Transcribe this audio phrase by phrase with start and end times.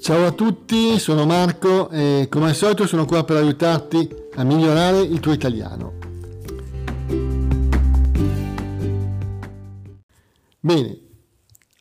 [0.00, 5.00] Ciao a tutti, sono Marco e come al solito sono qua per aiutarti a migliorare
[5.00, 5.92] il tuo italiano.
[10.58, 11.00] Bene,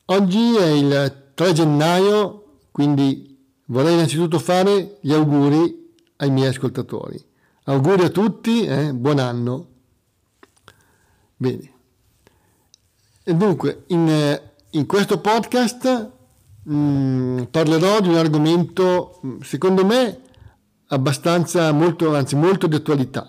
[0.07, 3.37] oggi è il 3 gennaio, quindi
[3.67, 7.23] vorrei innanzitutto fare gli auguri ai miei ascoltatori.
[7.63, 8.93] Auguri a tutti, eh?
[8.93, 9.67] buon anno.
[11.37, 11.71] Bene.
[13.23, 14.41] E dunque, in,
[14.71, 16.17] in questo podcast
[16.71, 20.21] Mm, parlerò di un argomento, mm, secondo me,
[20.87, 23.27] abbastanza, molto, anzi molto di attualità.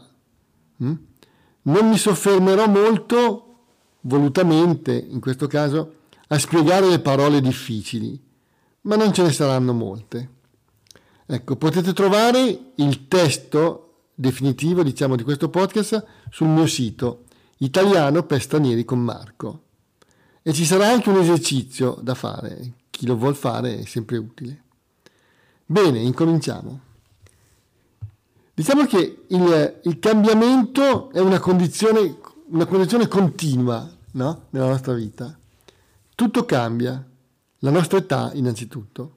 [0.85, 0.93] Mm?
[1.63, 3.47] Non mi soffermerò molto,
[4.03, 5.95] volutamente in questo caso,
[6.29, 8.21] a spiegare le parole difficili,
[8.83, 10.31] ma non ce ne saranno molte.
[11.25, 17.25] Ecco, potete trovare il testo definitivo, diciamo, di questo podcast sul mio sito
[17.59, 19.63] Italiano per stranieri con Marco.
[20.43, 24.63] E ci sarà anche un esercizio da fare chi lo vuol fare è sempre utile.
[25.65, 26.81] Bene, incominciamo.
[28.53, 34.43] Diciamo che il, il cambiamento è una condizione, una condizione continua no?
[34.51, 35.35] nella nostra vita.
[36.15, 37.03] Tutto cambia,
[37.61, 39.17] la nostra età innanzitutto.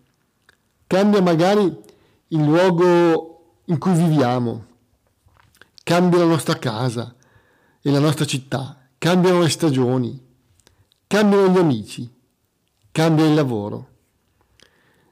[0.87, 1.63] Cambia magari
[2.27, 4.65] il luogo in cui viviamo,
[5.83, 7.13] cambia la nostra casa
[7.81, 10.25] e la nostra città, cambiano le stagioni,
[11.05, 12.09] cambiano gli amici,
[12.93, 13.87] cambia il lavoro.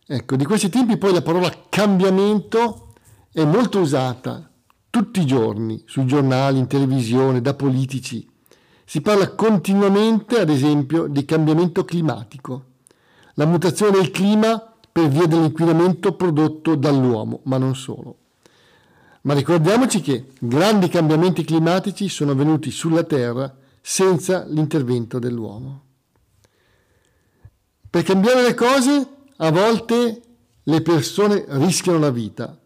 [0.05, 2.93] Ecco, di questi tempi poi la parola cambiamento
[3.33, 4.49] è molto usata
[4.89, 8.29] tutti i giorni sui giornali, in televisione, da politici.
[8.85, 12.65] Si parla continuamente, ad esempio, di cambiamento climatico,
[13.33, 18.17] la mutazione del clima per via dell'inquinamento prodotto dall'uomo, ma non solo.
[19.21, 25.90] Ma ricordiamoci che grandi cambiamenti climatici sono venuti sulla Terra senza l'intervento dell'uomo.
[27.91, 30.21] Per cambiare le cose a volte
[30.63, 32.57] le persone rischiano la vita.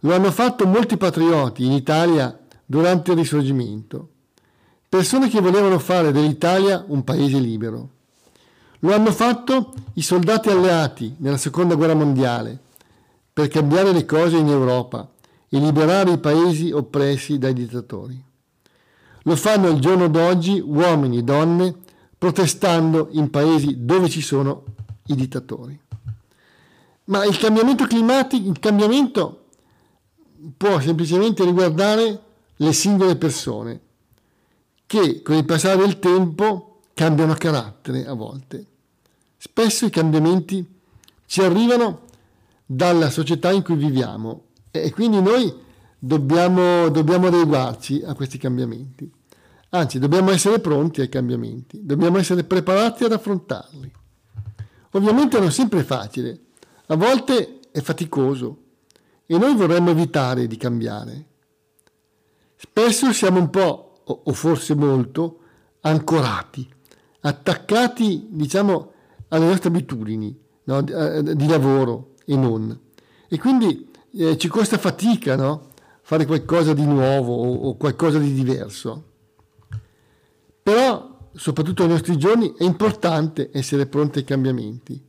[0.00, 4.10] Lo hanno fatto molti patrioti in Italia durante il Risorgimento.
[4.88, 7.88] Persone che volevano fare dell'Italia un paese libero.
[8.80, 12.56] Lo hanno fatto i soldati alleati nella Seconda Guerra Mondiale
[13.32, 15.10] per cambiare le cose in Europa
[15.48, 18.22] e liberare i paesi oppressi dai dittatori.
[19.24, 21.74] Lo fanno il giorno d'oggi uomini e donne
[22.22, 24.62] protestando in paesi dove ci sono
[25.06, 25.76] i dittatori.
[27.06, 29.46] Ma il cambiamento climatico, il cambiamento
[30.56, 32.22] può semplicemente riguardare
[32.54, 33.80] le singole persone
[34.86, 38.66] che con il passare del tempo cambiano carattere a volte.
[39.36, 40.64] Spesso i cambiamenti
[41.26, 42.02] ci arrivano
[42.64, 45.52] dalla società in cui viviamo e quindi noi
[45.98, 49.10] dobbiamo, dobbiamo adeguarci a questi cambiamenti.
[49.74, 53.90] Anzi, dobbiamo essere pronti ai cambiamenti, dobbiamo essere preparati ad affrontarli.
[54.90, 56.40] Ovviamente non sempre è facile,
[56.88, 58.58] a volte è faticoso
[59.24, 61.26] e noi vorremmo evitare di cambiare.
[62.54, 65.38] Spesso siamo un po', o forse molto,
[65.80, 66.68] ancorati,
[67.20, 68.92] attaccati, diciamo,
[69.28, 70.82] alle nostre abitudini no?
[70.82, 72.78] di, eh, di, lavoro e non.
[73.26, 75.70] E quindi eh, ci costa fatica no?
[76.02, 79.11] fare qualcosa di nuovo o, o qualcosa di diverso.
[80.62, 85.00] Però, soprattutto nei nostri giorni, è importante essere pronti ai cambiamenti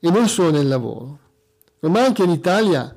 [0.00, 1.18] e non solo nel lavoro.
[1.80, 2.96] Ormai anche in Italia,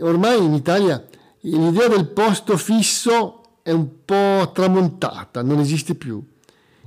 [0.00, 1.06] ormai in Italia
[1.40, 6.22] l'idea del posto fisso è un po' tramontata, non esiste più.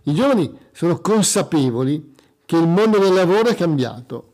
[0.04, 2.16] I giovani sono consapevoli
[2.46, 4.30] che il mondo del lavoro è cambiato.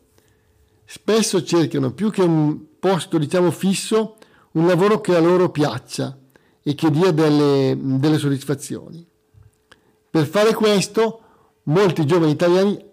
[0.85, 4.15] Spesso cercano più che un posto, diciamo, fisso,
[4.51, 6.17] un lavoro che a loro piaccia
[6.63, 9.05] e che dia delle, delle soddisfazioni.
[10.09, 11.21] Per fare questo,
[11.63, 12.83] molti giovani italiani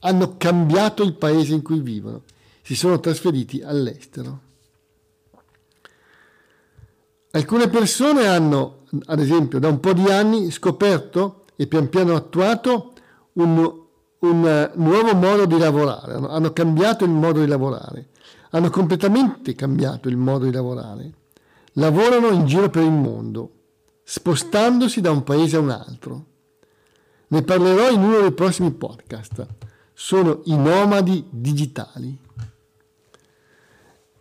[0.00, 2.22] hanno cambiato il paese in cui vivono,
[2.62, 4.40] si sono trasferiti all'estero.
[7.30, 12.92] Alcune persone hanno, ad esempio, da un po' di anni scoperto e pian piano attuato
[13.34, 13.80] un,
[14.18, 18.10] un nuovo modo di lavorare, hanno cambiato il modo di lavorare,
[18.50, 21.12] hanno completamente cambiato il modo di lavorare.
[21.76, 23.50] Lavorano in giro per il mondo,
[24.04, 26.26] spostandosi da un paese a un altro.
[27.28, 29.46] Ne parlerò in uno dei prossimi podcast.
[29.92, 32.18] Sono i nomadi digitali.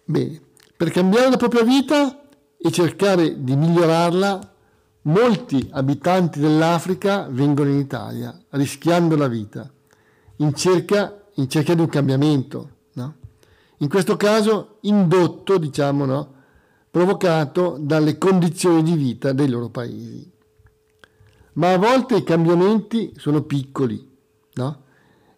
[0.06, 0.42] Bene,
[0.76, 2.26] per cambiare la propria vita
[2.58, 4.54] e cercare di migliorarla,
[5.04, 9.70] molti abitanti dell'Africa vengono in Italia rischiando la vita
[10.38, 12.70] in cerca, in cerca di un cambiamento.
[12.94, 13.16] No?
[13.78, 16.34] In questo caso indotto, diciamo, no?
[16.90, 20.32] provocato dalle condizioni di vita dei loro paesi
[21.54, 24.10] ma a volte i cambiamenti sono piccoli,
[24.54, 24.82] no?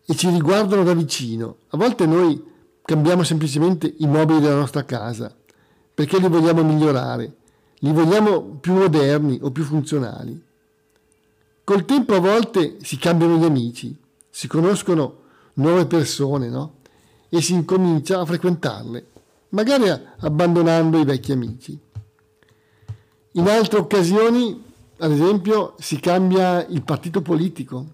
[0.06, 1.58] E ci riguardano da vicino.
[1.70, 2.42] A volte noi
[2.82, 5.36] cambiamo semplicemente i mobili della nostra casa
[5.94, 7.36] perché li vogliamo migliorare,
[7.80, 10.44] li vogliamo più moderni o più funzionali.
[11.64, 13.96] Col tempo a volte si cambiano gli amici,
[14.30, 15.24] si conoscono
[15.54, 16.76] nuove persone, no?
[17.30, 19.08] E si incomincia a frequentarle,
[19.50, 19.86] magari
[20.20, 21.80] abbandonando i vecchi amici.
[23.32, 24.65] In altre occasioni,
[24.98, 27.94] ad esempio, si cambia il partito politico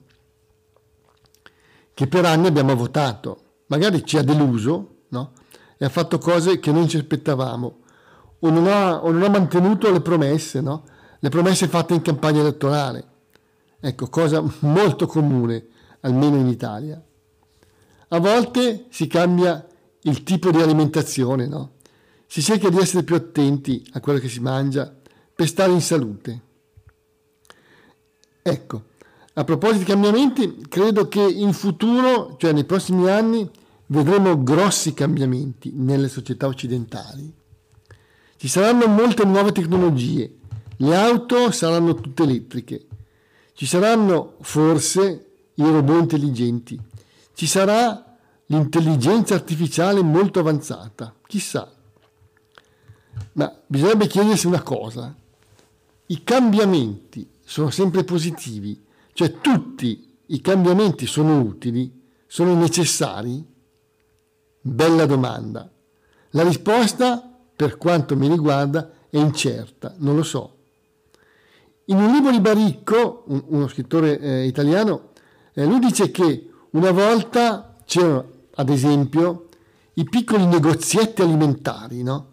[1.94, 5.34] che per anni abbiamo votato, magari ci ha deluso no?
[5.78, 7.80] e ha fatto cose che non ci aspettavamo
[8.40, 10.84] o non ha, o non ha mantenuto le promesse, no?
[11.20, 13.08] le promesse fatte in campagna elettorale.
[13.80, 15.68] Ecco, cosa molto comune,
[16.02, 17.02] almeno in Italia.
[18.10, 19.66] A volte si cambia
[20.02, 21.74] il tipo di alimentazione, no?
[22.28, 24.94] Si cerca di essere più attenti a quello che si mangia
[25.34, 26.42] per stare in salute.
[28.42, 28.84] Ecco,
[29.34, 33.50] a proposito di cambiamenti, credo che in futuro, cioè nei prossimi anni,
[33.88, 37.34] vedremo grossi cambiamenti nelle società occidentali.
[38.38, 40.38] Ci saranno molte nuove tecnologie,
[40.78, 42.88] le auto saranno tutte elettriche,
[43.54, 46.80] ci saranno forse i robot intelligenti,
[47.34, 48.18] ci sarà
[48.48, 51.72] l'intelligenza artificiale molto avanzata, chissà.
[53.34, 55.16] Ma bisognerebbe chiedersi una cosa,
[56.08, 58.82] i cambiamenti sono sempre positivi,
[59.12, 63.46] cioè tutti i cambiamenti sono utili, sono necessari?
[64.62, 65.70] Bella domanda.
[66.30, 70.60] La risposta per quanto mi riguarda, è incerta, non lo so.
[71.86, 75.10] In un libro di Baricco, un, uno scrittore eh, italiano,
[75.54, 79.50] eh, lui dice che una volta c'erano, ad esempio,
[79.96, 82.30] i piccoli negozietti alimentari, no?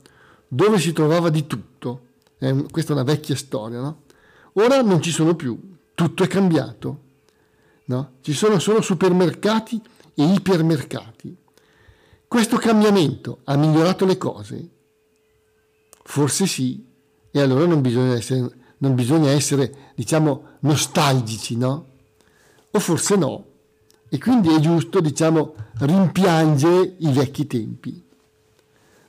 [0.47, 2.03] dove si trovava di tutto.
[2.39, 3.81] Eh, questa è una vecchia storia.
[3.81, 4.03] No?
[4.55, 7.03] Ora non ci sono più, tutto è cambiato.
[7.87, 8.13] No?
[8.21, 9.81] Ci sono solo supermercati
[10.15, 11.37] e ipermercati.
[12.27, 14.69] Questo cambiamento ha migliorato le cose?
[16.03, 16.85] Forse sì,
[17.31, 21.87] e allora non bisogna essere, non bisogna essere diciamo, nostalgici, no?
[22.71, 23.45] O forse no.
[24.11, 28.05] E quindi è giusto, diciamo, rimpiangere i vecchi tempi.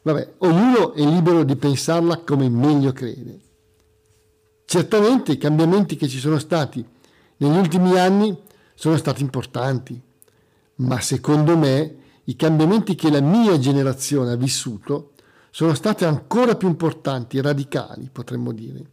[0.01, 3.39] Vabbè, ognuno è libero di pensarla come meglio crede.
[4.71, 6.85] Certamente i cambiamenti che ci sono stati
[7.37, 8.37] negli ultimi anni
[8.75, 9.99] sono stati importanti,
[10.75, 11.95] ma secondo me
[12.25, 15.13] i cambiamenti che la mia generazione ha vissuto
[15.49, 18.85] sono state ancora più importanti radicali, potremmo dire.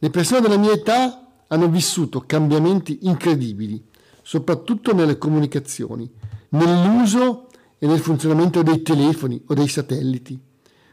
[0.00, 3.86] Le persone della mia età hanno vissuto cambiamenti incredibili,
[4.20, 6.10] soprattutto nelle comunicazioni,
[6.48, 10.36] nell'uso e nel funzionamento dei telefoni o dei satelliti.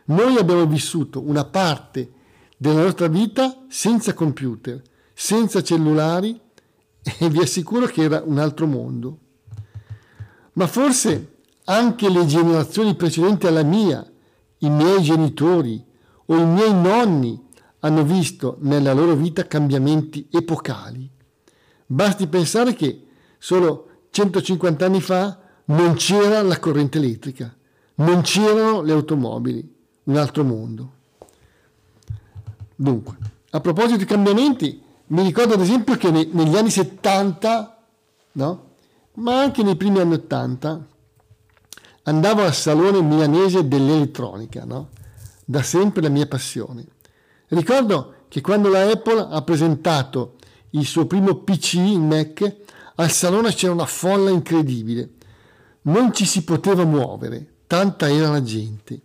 [0.06, 2.18] Noi abbiamo vissuto una parte
[2.61, 4.81] della nostra vita senza computer,
[5.13, 6.38] senza cellulari
[7.01, 9.19] e vi assicuro che era un altro mondo.
[10.53, 14.06] Ma forse anche le generazioni precedenti alla mia
[14.57, 15.81] i miei genitori
[16.25, 17.41] o i miei nonni
[17.79, 21.09] hanno visto nella loro vita cambiamenti epocali.
[21.85, 23.06] Basti pensare che
[23.38, 27.56] solo 150 anni fa non c'era la corrente elettrica,
[27.95, 30.97] non c'erano le automobili, un altro mondo.
[32.81, 33.18] Dunque,
[33.50, 37.78] a proposito di cambiamenti, mi ricordo ad esempio che negli anni 70,
[38.31, 38.68] no?
[39.16, 40.88] ma anche nei primi anni 80,
[42.04, 44.92] andavo al salone milanese dell'elettronica, no?
[45.44, 46.86] da sempre la mia passione.
[47.50, 50.36] Ricordo che quando la Apple ha presentato
[50.69, 52.56] il suo primo PC, il Mac,
[52.95, 55.16] al salone c'era una folla incredibile.
[55.81, 59.02] Non ci si poteva muovere, tanta era la gente.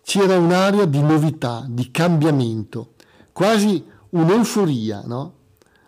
[0.00, 2.92] C'era un'aria di novità, di cambiamento,
[3.40, 5.34] quasi un'euforia, no?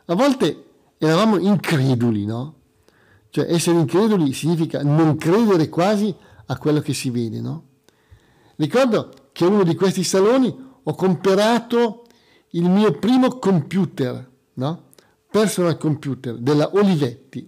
[0.06, 0.64] A volte
[0.96, 2.54] eravamo increduli, no?
[3.28, 6.14] Cioè essere increduli significa non credere quasi
[6.46, 7.64] a quello che si vede, no?
[8.56, 12.06] Ricordo che in uno di questi saloni ho comprato
[12.52, 14.84] il mio primo computer, no?
[15.30, 17.46] Personal computer della Olivetti.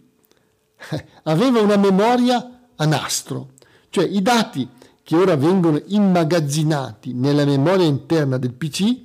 [1.23, 3.53] Aveva una memoria a nastro,
[3.89, 4.69] cioè i dati
[5.03, 9.04] che ora vengono immagazzinati nella memoria interna del PC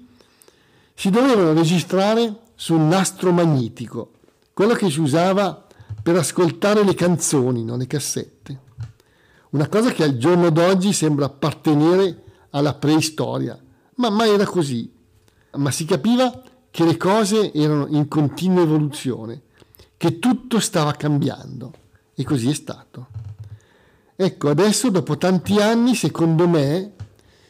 [1.00, 4.12] si dovevano registrare su un nastro magnetico,
[4.51, 5.65] quello che si usava
[6.03, 7.77] per ascoltare le canzoni, no?
[7.77, 8.60] le cassette.
[9.51, 13.58] Una cosa che al giorno d'oggi sembra appartenere alla preistoria,
[13.96, 14.91] ma mai era così.
[15.53, 19.44] Ma si capiva che le cose erano in continua evoluzione,
[19.96, 21.72] che tutto stava cambiando
[22.13, 23.08] e così è stato.
[24.18, 26.91] Ecco, adesso dopo tanti anni, secondo me,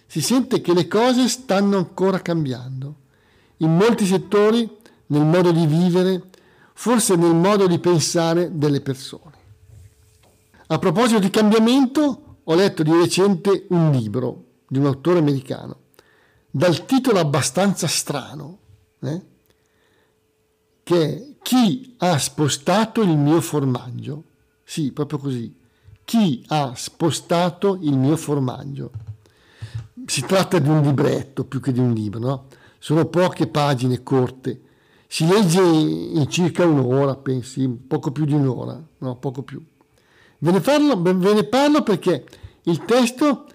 [0.06, 3.08] si sente che le cose stanno ancora cambiando.
[3.60, 4.70] In molti settori,
[5.08, 6.30] nel modo di vivere,
[6.74, 9.38] forse nel modo di pensare delle persone.
[10.68, 15.78] A proposito di cambiamento, ho letto di recente un libro di un autore americano,
[16.50, 18.60] dal titolo abbastanza strano,
[19.00, 19.22] eh?
[20.84, 24.24] che è Chi ha spostato il mio formaggio?
[24.64, 25.58] Sì, proprio così.
[26.04, 28.92] Chi ha spostato il mio formaggio?
[30.06, 32.48] Si tratta di un libretto più che di un libro, no?
[32.80, 34.62] Sono poche pagine corte.
[35.08, 39.64] Si legge in circa un'ora, pensi, poco più di un'ora, no, poco più.
[40.40, 42.26] Ve ne, parlo, ve ne parlo perché
[42.64, 43.46] il testo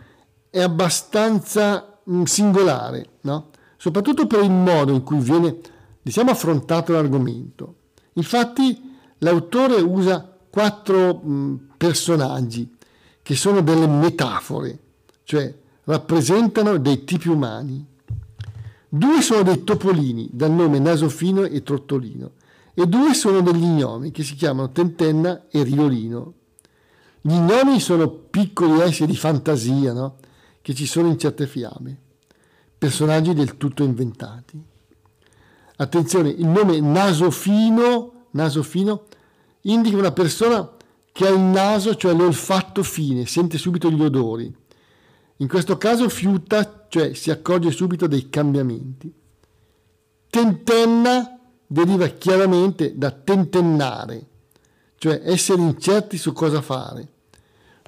[0.50, 3.50] è abbastanza mm, singolare, no?
[3.76, 5.58] soprattutto per il modo in cui viene
[6.02, 7.76] diciamo, affrontato l'argomento.
[8.14, 12.76] Infatti l'autore usa quattro mm, personaggi
[13.22, 14.78] che sono delle metafore,
[15.24, 15.52] cioè
[15.84, 17.86] rappresentano dei tipi umani.
[18.94, 22.34] Due sono dei topolini dal nome Nasofino e Trottolino
[22.74, 26.34] e due sono degli gnomi che si chiamano Tentenna e Riolino.
[27.20, 30.18] Gli gnomi sono piccoli esseri di fantasia, no?
[30.62, 31.98] Che ci sono in certe fiabe,
[32.78, 34.62] personaggi del tutto inventati.
[35.74, 39.06] Attenzione, il nome nasofino, nasofino
[39.62, 40.70] indica una persona
[41.10, 44.54] che ha il naso, cioè l'olfatto fine, sente subito gli odori.
[45.38, 49.12] In questo caso fiuta, cioè si accorge subito dei cambiamenti.
[50.30, 54.26] Tentenna deriva chiaramente da tentennare,
[54.98, 57.08] cioè essere incerti su cosa fare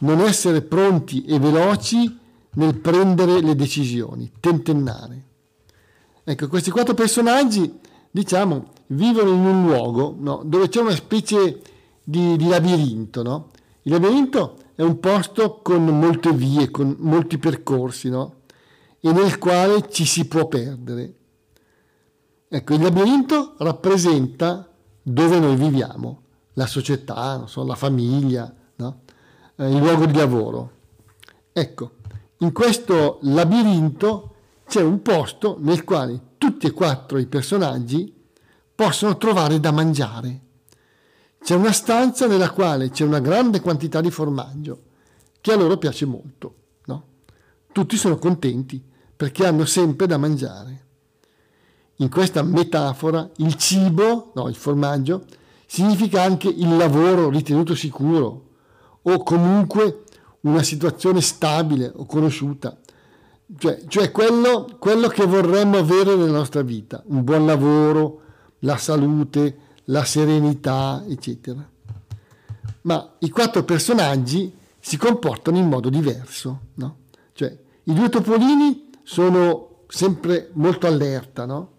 [0.01, 2.19] non essere pronti e veloci
[2.55, 5.25] nel prendere le decisioni, tentennare.
[6.25, 7.79] Ecco, questi quattro personaggi,
[8.11, 11.63] diciamo, vivono in un luogo no, dove c'è una specie
[12.03, 13.23] di, di labirinto.
[13.23, 13.51] No?
[13.83, 18.35] Il labirinto è un posto con molte vie, con molti percorsi, no?
[19.01, 21.15] E nel quale ci si può perdere.
[22.49, 24.69] Ecco, il labirinto rappresenta
[25.03, 26.23] dove noi viviamo,
[26.55, 29.01] la società, so, la famiglia, no?
[29.57, 30.71] eh, il luogo di lavoro.
[31.53, 31.91] Ecco,
[32.39, 34.35] in questo labirinto
[34.67, 38.13] c'è un posto nel quale tutti e quattro i personaggi
[38.75, 40.41] possono trovare da mangiare.
[41.43, 44.83] C'è una stanza nella quale c'è una grande quantità di formaggio
[45.41, 46.55] che a loro piace molto.
[47.77, 48.83] Tutti sono contenti
[49.15, 50.85] perché hanno sempre da mangiare.
[51.97, 55.27] In questa metafora il cibo, no, il formaggio,
[55.67, 58.45] significa anche il lavoro ritenuto sicuro,
[59.03, 60.05] o comunque
[60.41, 62.79] una situazione stabile o conosciuta.
[63.59, 68.21] Cioè, cioè quello, quello che vorremmo avere nella nostra vita, un buon lavoro,
[68.61, 71.71] la salute, la serenità, eccetera.
[72.81, 76.61] Ma i quattro personaggi si comportano in modo diverso.
[76.77, 77.05] No?
[77.89, 81.75] I due topolini sono sempre molto allerta, no?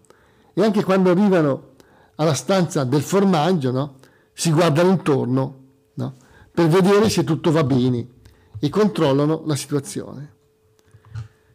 [0.54, 1.74] e anche quando arrivano
[2.16, 3.96] alla stanza del formaggio no?
[4.32, 5.56] si guardano intorno.
[5.94, 6.14] No?
[6.58, 8.06] per vedere se tutto va bene
[8.58, 10.34] e controllano la situazione.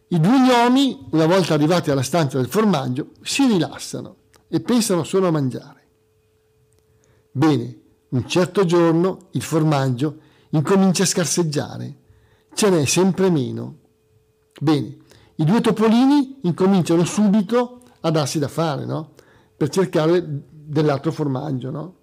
[0.08, 4.16] I due gnomi, una volta arrivati alla stanza del formaggio, si rilassano
[4.48, 5.88] e pensano solo a mangiare.
[7.32, 7.80] Bene,
[8.10, 10.20] un certo giorno il formaggio
[10.52, 11.98] incomincia a scarseggiare,
[12.54, 13.80] ce n'è sempre meno.
[14.60, 14.98] Bene,
[15.36, 19.12] i due topolini incominciano subito a darsi da fare, no?
[19.56, 21.96] Per cercare dell'altro formaggio, no?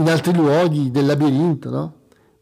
[0.00, 1.94] in altri luoghi del labirinto, no?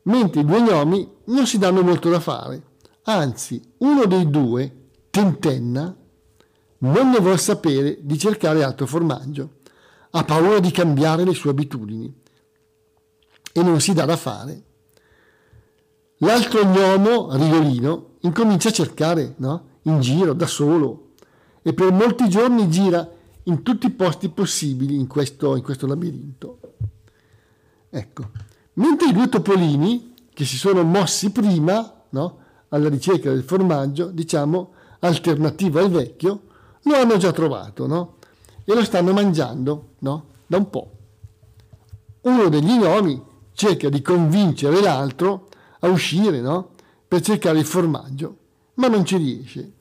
[0.02, 2.62] Mentre i due gnomi non si danno molto da fare.
[3.04, 4.74] Anzi, uno dei due,
[5.10, 5.94] Tentenna,
[6.78, 9.56] non ne vuol sapere di cercare altro formaggio.
[10.10, 12.14] Ha paura di cambiare le sue abitudini
[13.52, 14.62] e non si dà da fare.
[16.18, 19.66] L'altro gnomo, Rigolino, incomincia a cercare no?
[19.82, 21.10] in giro da solo
[21.62, 23.08] e per molti giorni gira
[23.44, 26.58] in tutti i posti possibili in questo, in questo labirinto.
[27.88, 28.30] Ecco,
[28.74, 34.72] mentre i due topolini, che si sono mossi prima, no, alla ricerca del formaggio, diciamo,
[35.00, 36.42] alternativo al vecchio,
[36.82, 38.16] lo hanno già trovato, no?
[38.64, 40.24] E lo stanno mangiando, no?
[40.46, 40.90] Da un po'.
[42.22, 43.22] Uno degli gnomi
[43.52, 45.47] cerca di convincere l'altro
[45.80, 46.70] a uscire, no?
[47.06, 48.36] Per cercare il formaggio,
[48.74, 49.72] ma non ci riesce.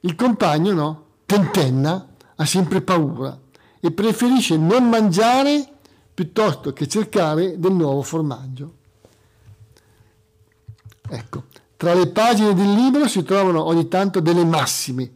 [0.00, 1.04] Il compagno, no?
[1.26, 3.38] Tentenna, ha sempre paura
[3.80, 5.68] e preferisce non mangiare
[6.14, 8.74] piuttosto che cercare del nuovo formaggio.
[11.08, 11.44] Ecco,
[11.76, 15.10] tra le pagine del libro si trovano ogni tanto delle massime,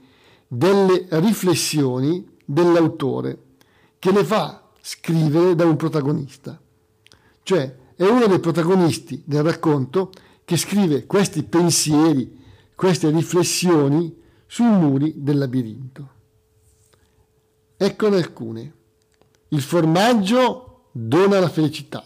[0.47, 3.39] delle riflessioni dell'autore
[3.99, 6.61] che le fa scrivere da un protagonista.
[7.43, 10.13] Cioè è uno dei protagonisti del racconto
[10.45, 16.09] che scrive questi pensieri, queste riflessioni sui muri del labirinto.
[17.75, 18.75] Eccone alcune.
[19.49, 22.05] Il formaggio dona la felicità.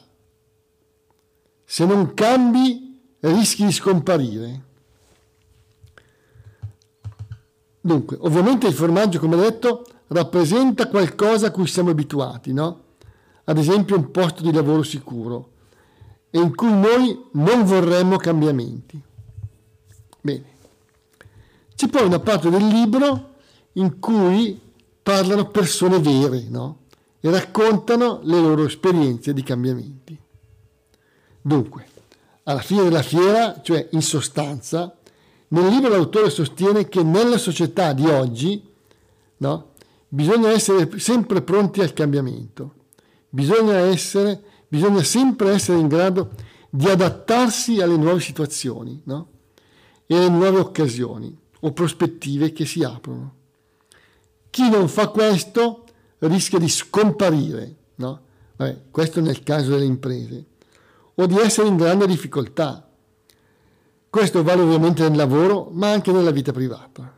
[1.65, 4.63] Se non cambi, rischi di scomparire.
[7.81, 12.85] Dunque, ovviamente il formaggio, come detto, rappresenta qualcosa a cui siamo abituati, no?
[13.45, 15.50] Ad esempio un posto di lavoro sicuro
[16.31, 19.01] e in cui noi non vorremmo cambiamenti.
[20.21, 20.45] Bene.
[21.75, 23.35] C'è poi una parte del libro
[23.75, 24.61] in cui
[25.03, 26.79] parlano persone vere, no?
[27.21, 30.19] E raccontano le loro esperienze di cambiamenti.
[31.43, 31.87] Dunque,
[32.45, 34.95] alla fine della fiera, cioè in sostanza,
[35.49, 38.63] nel libro l'autore sostiene che nella società di oggi
[39.39, 39.71] no,
[40.09, 42.75] bisogna essere sempre pronti al cambiamento,
[43.29, 46.31] bisogna, essere, bisogna sempre essere in grado
[46.71, 49.29] di adattarsi alle nuove situazioni no,
[50.07, 53.35] e alle nuove occasioni o prospettive che si aprono.
[54.49, 55.87] Chi non fa questo
[56.19, 58.21] rischia di scomparire, no?
[58.55, 60.45] Vabbè, questo nel caso delle imprese,
[61.15, 62.89] o di essere in grande difficoltà.
[64.09, 67.13] Questo vale ovviamente nel lavoro, ma anche nella vita privata.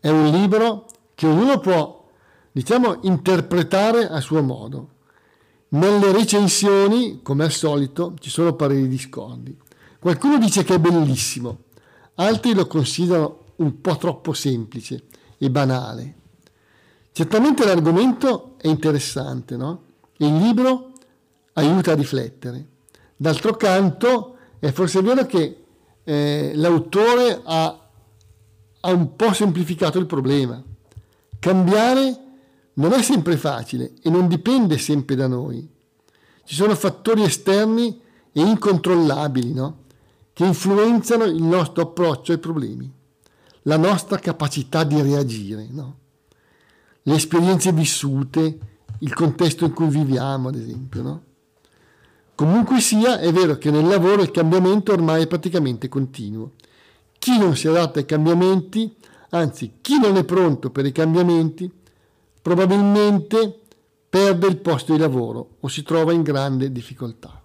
[0.00, 2.08] È un libro che ognuno può,
[2.50, 4.92] diciamo, interpretare a suo modo.
[5.74, 9.56] Nelle recensioni, come al solito, ci sono pareri discordi.
[9.98, 11.64] Qualcuno dice che è bellissimo,
[12.14, 16.14] altri lo considerano un po' troppo semplice e banale.
[17.10, 19.82] Certamente l'argomento è interessante, no?
[20.16, 20.92] E il libro
[21.54, 22.66] aiuta a riflettere.
[23.16, 25.64] D'altro canto è forse vero che
[26.04, 27.88] eh, l'autore ha,
[28.80, 30.62] ha un po' semplificato il problema.
[31.40, 32.23] Cambiare
[32.74, 35.68] non è sempre facile e non dipende sempre da noi.
[36.44, 38.00] Ci sono fattori esterni
[38.32, 39.82] e incontrollabili, no?
[40.32, 42.90] che influenzano il nostro approccio ai problemi,
[43.62, 45.98] la nostra capacità di reagire, no?
[47.02, 48.58] le esperienze vissute,
[48.98, 51.02] il contesto in cui viviamo, ad esempio.
[51.02, 51.22] No?
[52.34, 56.52] Comunque sia, è vero che nel lavoro il cambiamento ormai è praticamente continuo.
[57.18, 58.92] Chi non si adatta ai cambiamenti,
[59.30, 61.70] anzi chi non è pronto per i cambiamenti,
[62.44, 63.60] probabilmente
[64.06, 67.42] perde il posto di lavoro o si trova in grande difficoltà.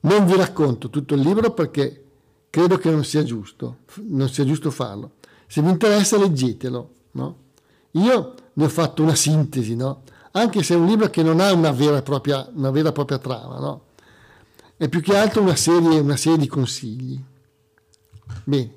[0.00, 2.04] Non vi racconto tutto il libro perché
[2.48, 5.16] credo che non sia giusto, non sia giusto farlo.
[5.46, 7.36] Se vi interessa leggetelo, no?
[7.90, 10.04] Io ne ho fatto una sintesi, no?
[10.30, 13.18] Anche se è un libro che non ha una vera e propria, vera e propria
[13.18, 13.82] trama, no?
[14.78, 17.22] È più che altro una serie, una serie di consigli.
[18.44, 18.74] Bene.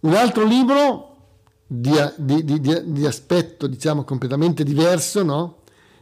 [0.00, 1.07] Un altro libro
[1.70, 5.58] di, di, di, di aspetto, diciamo, completamente diverso, no?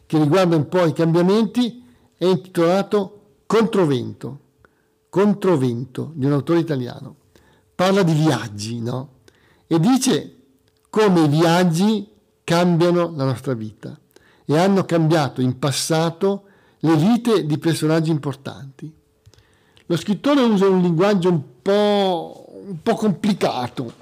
[0.07, 1.85] Che riguarda un po' i cambiamenti,
[2.17, 4.41] è intitolato Controvento,
[5.09, 7.17] Controvento di un autore italiano.
[7.75, 9.15] Parla di viaggi, no?
[9.67, 10.37] E dice
[10.89, 12.09] come i viaggi
[12.45, 13.99] cambiano la nostra vita
[14.45, 16.45] e hanno cambiato in passato
[16.79, 18.91] le vite di personaggi importanti.
[19.87, 23.93] Lo scrittore usa un linguaggio un po', un po complicato,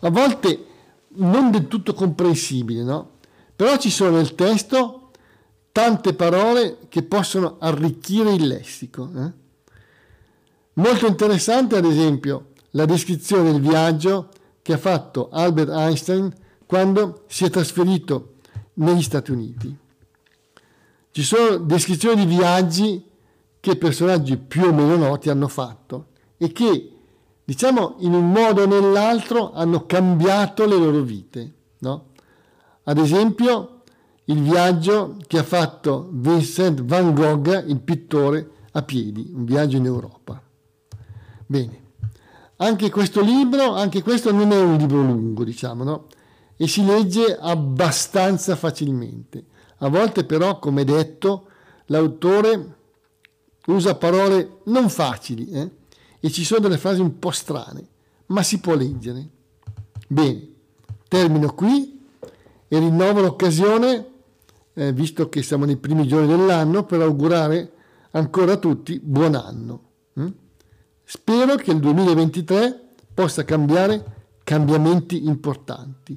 [0.00, 0.66] a volte
[1.14, 3.10] non del tutto comprensibile, no?
[3.54, 5.10] Però ci sono nel testo
[5.72, 9.10] tante parole che possono arricchire il lessico.
[9.16, 9.32] Eh?
[10.74, 14.28] Molto interessante, ad esempio, la descrizione del viaggio
[14.62, 16.32] che ha fatto Albert Einstein
[16.66, 18.34] quando si è trasferito
[18.74, 19.76] negli Stati Uniti.
[21.10, 23.04] Ci sono descrizioni di viaggi
[23.60, 26.06] che personaggi più o meno noti hanno fatto
[26.38, 26.91] e che,
[27.44, 31.52] diciamo, in un modo o nell'altro hanno cambiato le loro vite.
[31.78, 32.06] No?
[32.84, 33.82] Ad esempio,
[34.24, 39.84] il viaggio che ha fatto Vincent van Gogh, il pittore, a piedi, un viaggio in
[39.84, 40.40] Europa.
[41.46, 41.80] Bene,
[42.56, 46.06] anche questo libro, anche questo non è un libro lungo, diciamo, no?
[46.56, 49.46] E si legge abbastanza facilmente.
[49.78, 51.48] A volte però, come detto,
[51.86, 52.76] l'autore
[53.66, 55.70] usa parole non facili eh?
[56.24, 57.84] E ci sono delle frasi un po' strane,
[58.26, 59.28] ma si può leggere.
[60.06, 60.48] Bene,
[61.08, 62.00] termino qui
[62.68, 64.10] e rinnovo l'occasione
[64.74, 67.72] eh, visto che siamo nei primi giorni dell'anno, per augurare
[68.12, 69.82] ancora a tutti buon anno.
[70.20, 70.28] Mm?
[71.04, 72.80] Spero che il 2023
[73.12, 76.16] possa cambiare cambiamenti importanti.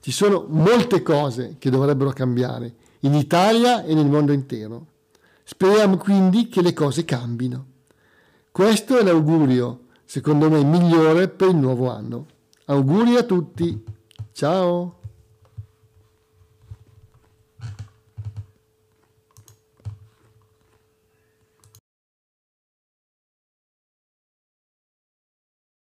[0.00, 4.86] Ci sono molte cose che dovrebbero cambiare in Italia e nel mondo intero.
[5.44, 7.67] Speriamo quindi che le cose cambino.
[8.50, 12.26] Questo è l'augurio, secondo me, migliore per il nuovo anno.
[12.66, 13.82] Auguri a tutti.
[14.32, 14.97] Ciao!